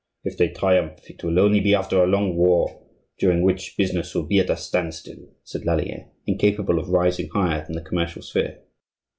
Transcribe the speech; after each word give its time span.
"If 0.23 0.35
they 0.35 0.49
triumph, 0.49 1.07
it 1.11 1.23
will 1.23 1.39
only 1.39 1.59
be 1.59 1.75
after 1.75 2.01
a 2.03 2.07
long 2.07 2.35
war, 2.35 2.81
during 3.19 3.43
which 3.43 3.77
business 3.77 4.15
will 4.15 4.25
be 4.25 4.39
at 4.39 4.49
a 4.49 4.57
standstill," 4.57 5.29
said 5.43 5.63
Lallier, 5.63 6.07
incapable 6.25 6.79
of 6.79 6.89
rising 6.89 7.29
higher 7.29 7.63
than 7.63 7.75
the 7.75 7.83
commercial 7.87 8.23
sphere. 8.23 8.63